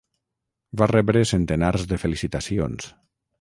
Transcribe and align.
Va 0.81 0.87
rebre 0.91 1.21
centenars 1.33 1.85
de 1.93 2.01
felicitacions. 2.05 2.91